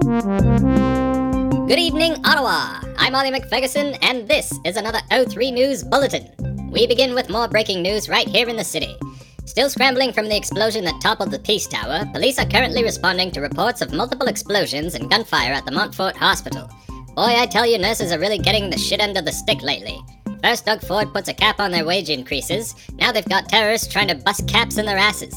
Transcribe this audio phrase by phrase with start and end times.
[0.00, 2.80] Good evening, Ottawa.
[2.96, 6.26] I'm Ollie McFerguson, and this is another O3 News Bulletin.
[6.70, 8.96] We begin with more breaking news right here in the city.
[9.44, 13.42] Still scrambling from the explosion that toppled the Peace Tower, police are currently responding to
[13.42, 16.70] reports of multiple explosions and gunfire at the Montfort Hospital.
[17.14, 20.00] Boy, I tell you, nurses are really getting the shit end of the stick lately.
[20.42, 22.74] First, Doug Ford puts a cap on their wage increases.
[22.94, 25.34] Now they've got terrorists trying to bust caps in their asses.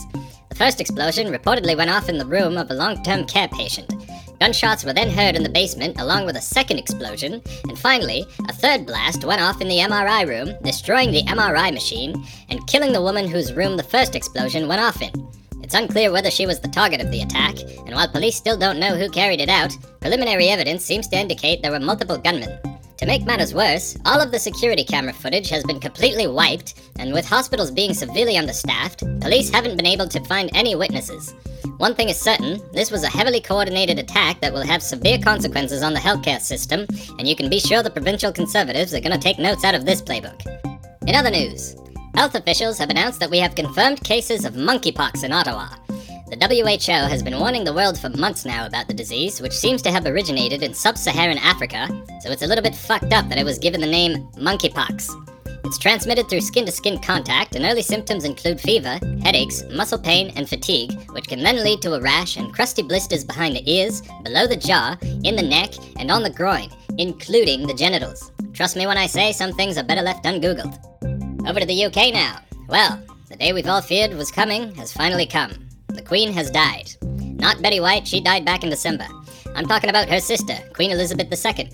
[0.47, 3.93] The first explosion reportedly went off in the room of a long term care patient.
[4.43, 8.51] Gunshots were then heard in the basement, along with a second explosion, and finally, a
[8.51, 12.13] third blast went off in the MRI room, destroying the MRI machine
[12.49, 15.13] and killing the woman whose room the first explosion went off in.
[15.61, 18.81] It's unclear whether she was the target of the attack, and while police still don't
[18.81, 22.59] know who carried it out, preliminary evidence seems to indicate there were multiple gunmen.
[22.97, 27.11] To make matters worse, all of the security camera footage has been completely wiped, and
[27.11, 31.33] with hospitals being severely understaffed, police haven't been able to find any witnesses.
[31.77, 35.81] One thing is certain this was a heavily coordinated attack that will have severe consequences
[35.81, 36.85] on the healthcare system,
[37.17, 39.85] and you can be sure the provincial conservatives are going to take notes out of
[39.85, 40.39] this playbook.
[41.07, 41.75] In other news,
[42.15, 45.67] health officials have announced that we have confirmed cases of monkeypox in Ottawa.
[46.33, 49.83] The WHO has been warning the world for months now about the disease, which seems
[49.83, 51.87] to have originated in sub Saharan Africa,
[52.21, 55.11] so it's a little bit fucked up that it was given the name monkeypox.
[55.63, 60.33] It's transmitted through skin to skin contact, and early symptoms include fever, headaches, muscle pain,
[60.35, 64.01] and fatigue, which can then lead to a rash and crusty blisters behind the ears,
[64.23, 68.31] below the jaw, in the neck, and on the groin, including the genitals.
[68.53, 70.79] Trust me when I say some things are better left ungoogled.
[71.47, 72.39] Over to the UK now.
[72.67, 75.62] Well, the day we've all feared was coming has finally come.
[75.93, 76.91] The Queen has died.
[77.01, 79.05] Not Betty White, she died back in December.
[79.55, 81.69] I'm talking about her sister, Queen Elizabeth II.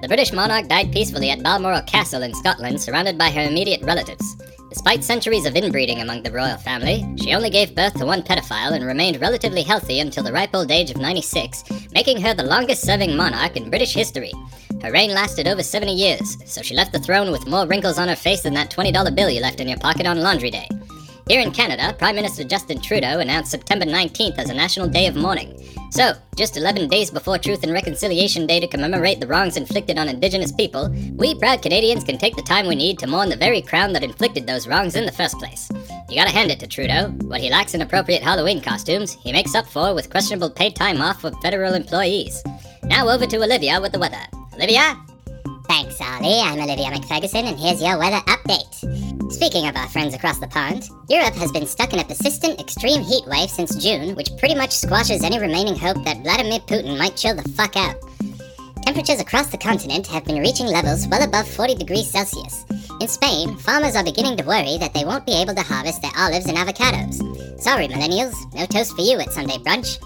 [0.00, 4.36] The British monarch died peacefully at Balmoral Castle in Scotland, surrounded by her immediate relatives.
[4.70, 8.72] Despite centuries of inbreeding among the royal family, she only gave birth to one pedophile
[8.72, 12.82] and remained relatively healthy until the ripe old age of 96, making her the longest
[12.82, 14.32] serving monarch in British history.
[14.82, 18.08] Her reign lasted over 70 years, so she left the throne with more wrinkles on
[18.08, 20.68] her face than that $20 bill you left in your pocket on laundry day.
[21.26, 25.16] Here in Canada, Prime Minister Justin Trudeau announced September 19th as a national day of
[25.16, 25.58] mourning.
[25.90, 30.08] So, just 11 days before Truth and Reconciliation Day to commemorate the wrongs inflicted on
[30.08, 33.62] Indigenous people, we proud Canadians can take the time we need to mourn the very
[33.62, 35.70] crown that inflicted those wrongs in the first place.
[36.10, 37.08] You gotta hand it to Trudeau.
[37.22, 41.00] What he lacks in appropriate Halloween costumes, he makes up for with questionable paid time
[41.00, 42.42] off for federal employees.
[42.82, 44.26] Now over to Olivia with the weather.
[44.54, 44.94] Olivia?
[45.68, 46.40] Thanks, Ollie.
[46.40, 49.03] I'm Olivia McFerguson, and here's your weather update.
[49.34, 53.02] Speaking of our friends across the pond, Europe has been stuck in a persistent extreme
[53.02, 57.16] heat wave since June, which pretty much squashes any remaining hope that Vladimir Putin might
[57.16, 57.96] chill the fuck out.
[58.86, 62.64] Temperatures across the continent have been reaching levels well above 40 degrees Celsius.
[63.00, 66.12] In Spain, farmers are beginning to worry that they won't be able to harvest their
[66.16, 67.18] olives and avocados.
[67.60, 69.98] Sorry, millennials, no toast for you at Sunday brunch.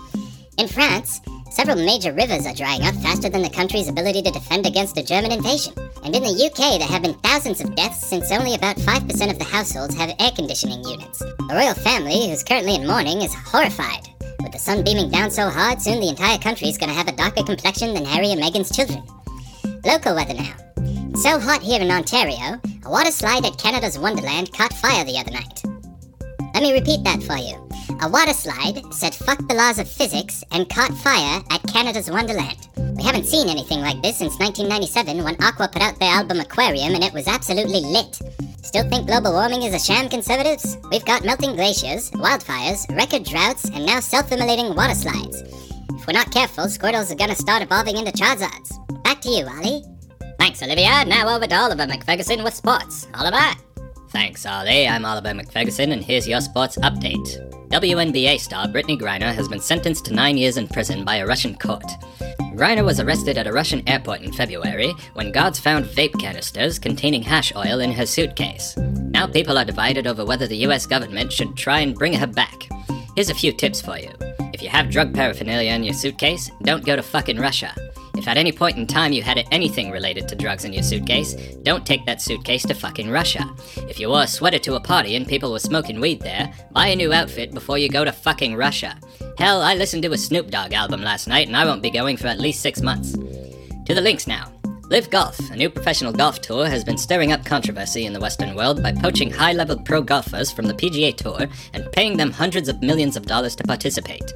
[0.56, 4.66] In France, Several major rivers are drying up faster than the country's ability to defend
[4.66, 5.74] against a German invasion.
[6.04, 9.38] And in the UK, there have been thousands of deaths since only about 5% of
[9.38, 11.18] the households have air conditioning units.
[11.18, 14.08] The royal family, who's currently in mourning, is horrified.
[14.40, 17.08] With the sun beaming down so hard, soon the entire country is going to have
[17.08, 19.02] a darker complexion than Harry and Meghan's children.
[19.84, 20.54] Local weather now.
[21.16, 25.32] So hot here in Ontario, a water slide at Canada's Wonderland caught fire the other
[25.32, 25.62] night.
[26.54, 27.67] Let me repeat that for you.
[28.00, 32.68] A water slide said fuck the laws of physics and caught fire at Canada's Wonderland.
[32.96, 36.94] We haven't seen anything like this since 1997 when Aqua put out their album Aquarium
[36.94, 38.20] and it was absolutely lit.
[38.62, 40.76] Still think global warming is a sham, conservatives?
[40.90, 45.42] We've got melting glaciers, wildfires, record droughts, and now self-immolating water slides.
[45.94, 49.02] If we're not careful, Squirtles are gonna start evolving into Charizards.
[49.02, 49.82] Back to you, Ollie.
[50.38, 51.04] Thanks, Olivia.
[51.06, 53.08] Now over to Oliver McFerguson with sports.
[53.14, 53.58] Oliver?
[54.10, 54.86] Thanks, Ollie.
[54.86, 57.47] I'm Oliver McFerguson, and here's your sports update.
[57.68, 61.54] WNBA star Brittney Griner has been sentenced to nine years in prison by a Russian
[61.54, 61.84] court.
[62.56, 67.20] Griner was arrested at a Russian airport in February when guards found vape canisters containing
[67.20, 68.74] hash oil in her suitcase.
[68.78, 72.68] Now people are divided over whether the US government should try and bring her back.
[73.14, 74.10] Here's a few tips for you.
[74.54, 77.74] If you have drug paraphernalia in your suitcase, don't go to fucking Russia.
[78.18, 81.34] If at any point in time you had anything related to drugs in your suitcase,
[81.62, 83.48] don't take that suitcase to fucking Russia.
[83.88, 86.88] If you wore a sweater to a party and people were smoking weed there, buy
[86.88, 88.98] a new outfit before you go to fucking Russia.
[89.38, 92.16] Hell, I listened to a Snoop Dogg album last night and I won't be going
[92.16, 93.12] for at least six months.
[93.12, 94.52] To the links now.
[94.90, 98.56] LIV Golf, a new professional golf tour, has been stirring up controversy in the Western
[98.56, 102.70] world by poaching high level pro golfers from the PGA Tour and paying them hundreds
[102.70, 104.32] of millions of dollars to participate.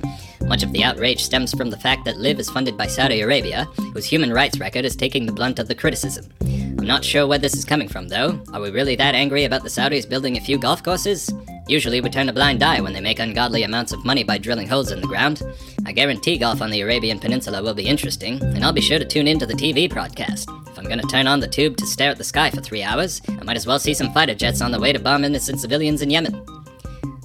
[0.46, 3.64] Much of the outrage stems from the fact that LIV is funded by Saudi Arabia,
[3.92, 6.26] whose human rights record is taking the blunt of the criticism.
[6.42, 8.42] I'm not sure where this is coming from, though.
[8.52, 11.32] Are we really that angry about the Saudis building a few golf courses?
[11.68, 14.66] Usually we turn a blind eye when they make ungodly amounts of money by drilling
[14.66, 15.42] holes in the ground.
[15.86, 19.04] I guarantee golf on the Arabian Peninsula will be interesting, and I'll be sure to
[19.04, 20.48] tune in to the TV broadcast.
[20.66, 23.22] If I'm gonna turn on the tube to stare at the sky for three hours,
[23.28, 26.02] I might as well see some fighter jets on the way to bomb innocent civilians
[26.02, 26.44] in Yemen.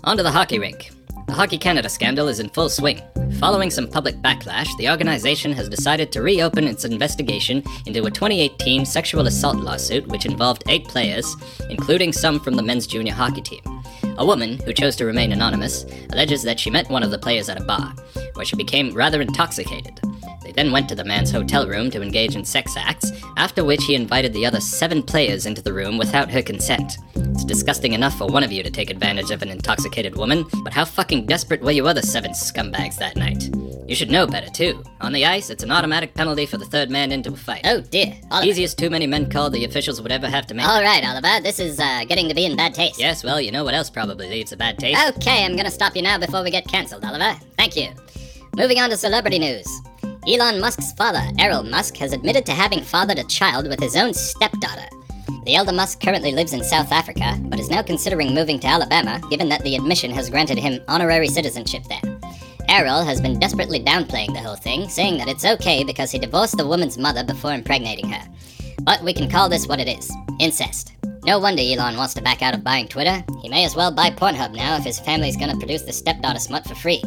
[0.03, 0.91] On to the hockey rink.
[1.27, 3.01] The Hockey Canada scandal is in full swing.
[3.39, 8.85] Following some public backlash, the organization has decided to reopen its investigation into a 2018
[8.85, 11.35] sexual assault lawsuit which involved eight players,
[11.69, 13.61] including some from the men's junior hockey team.
[14.17, 17.49] A woman, who chose to remain anonymous, alleges that she met one of the players
[17.49, 17.93] at a bar,
[18.35, 19.99] where she became rather intoxicated.
[20.47, 23.83] They then went to the man's hotel room to engage in sex acts, after which
[23.83, 26.99] he invited the other seven players into the room without her consent.
[27.15, 30.71] It's disgusting enough for one of you to take advantage of an intoxicated woman, but
[30.71, 33.49] how fucking desperate were you other seven scumbags that night?
[33.89, 34.81] You should know better, too.
[35.01, 37.63] On the ice, it's an automatic penalty for the third man into a fight.
[37.65, 38.47] Oh dear, Oliver.
[38.47, 40.65] Easiest too many men called the officials would ever have to make.
[40.65, 42.97] All right, Oliver, this is uh, getting to be in bad taste.
[42.97, 44.99] Yes, well, you know what else probably leaves a bad taste?
[45.17, 47.37] Okay, I'm gonna stop you now before we get cancelled, Oliver.
[47.57, 47.89] Thank you.
[48.55, 49.67] Moving on to celebrity news.
[50.27, 54.13] Elon Musk's father, Errol Musk, has admitted to having fathered a child with his own
[54.13, 54.85] stepdaughter.
[55.45, 59.21] The elder Musk currently lives in South Africa, but is now considering moving to Alabama,
[59.29, 62.01] given that the admission has granted him honorary citizenship there.
[62.67, 66.57] Errol has been desperately downplaying the whole thing, saying that it's okay because he divorced
[66.57, 68.27] the woman's mother before impregnating her.
[68.81, 70.91] But we can call this what it is incest.
[71.23, 73.23] No wonder Elon wants to back out of buying Twitter.
[73.41, 76.67] He may as well buy Pornhub now if his family's gonna produce the stepdaughter smut
[76.67, 77.01] for free.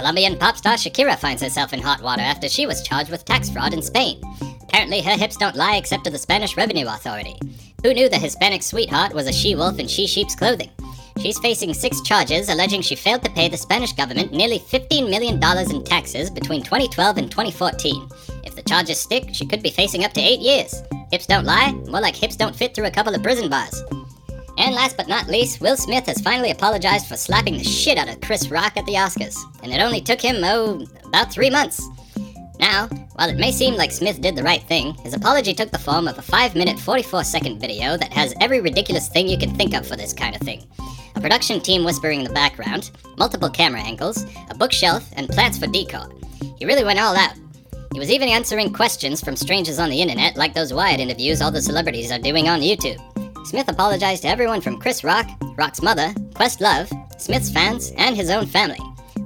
[0.00, 3.50] Colombian pop star Shakira finds herself in hot water after she was charged with tax
[3.50, 4.18] fraud in Spain.
[4.62, 7.36] Apparently, her hips don't lie except to the Spanish Revenue Authority.
[7.82, 10.70] Who knew the Hispanic sweetheart was a she wolf in she sheep's clothing?
[11.20, 15.34] She's facing six charges alleging she failed to pay the Spanish government nearly $15 million
[15.70, 18.08] in taxes between 2012 and 2014.
[18.42, 20.82] If the charges stick, she could be facing up to eight years.
[21.12, 23.84] Hips don't lie, more like hips don't fit through a couple of prison bars.
[24.60, 28.10] And last but not least, Will Smith has finally apologized for slapping the shit out
[28.10, 29.34] of Chris Rock at the Oscars.
[29.62, 31.82] And it only took him, oh, about three months.
[32.58, 35.78] Now, while it may seem like Smith did the right thing, his apology took the
[35.78, 39.54] form of a 5 minute 44 second video that has every ridiculous thing you can
[39.54, 40.62] think of for this kind of thing.
[41.16, 45.68] A production team whispering in the background, multiple camera angles, a bookshelf, and plants for
[45.68, 46.06] decor.
[46.58, 47.32] He really went all out.
[47.94, 51.50] He was even answering questions from strangers on the internet, like those Wired interviews all
[51.50, 53.02] the celebrities are doing on YouTube.
[53.44, 56.90] Smith apologized to everyone from Chris Rock, Rock's mother, Questlove,
[57.20, 58.78] Smith's fans, and his own family.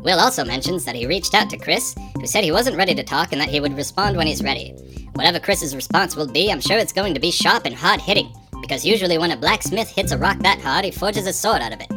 [0.03, 3.03] Will also mentions that he reached out to Chris, who said he wasn't ready to
[3.03, 4.73] talk and that he would respond when he's ready.
[5.15, 8.33] Whatever Chris's response will be, I'm sure it's going to be sharp and hard hitting,
[8.61, 11.73] because usually when a blacksmith hits a rock that hard, he forges a sword out
[11.73, 11.89] of it.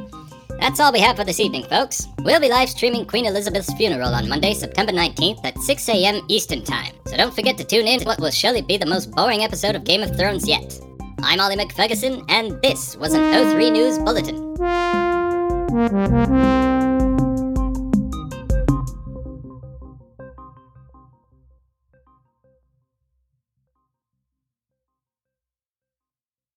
[0.60, 2.08] That's all we have for this evening, folks.
[2.20, 6.26] We'll be live streaming Queen Elizabeth's funeral on Monday, September 19th at 6 a.m.
[6.30, 6.94] Eastern Time.
[7.06, 9.76] So don't forget to tune in to what will surely be the most boring episode
[9.76, 10.80] of Game of Thrones yet.
[11.24, 14.38] I'm Ollie McFerguson, and this was an O3 News Bulletin.